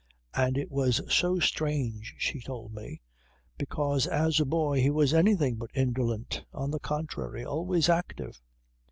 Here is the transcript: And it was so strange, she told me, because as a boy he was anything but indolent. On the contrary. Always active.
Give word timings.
And 0.33 0.57
it 0.57 0.71
was 0.71 0.99
so 1.13 1.39
strange, 1.39 2.15
she 2.17 2.41
told 2.41 2.73
me, 2.73 3.03
because 3.55 4.07
as 4.07 4.39
a 4.39 4.45
boy 4.45 4.81
he 4.81 4.89
was 4.89 5.13
anything 5.13 5.57
but 5.57 5.69
indolent. 5.75 6.43
On 6.53 6.71
the 6.71 6.79
contrary. 6.79 7.45
Always 7.45 7.87
active. 7.87 8.41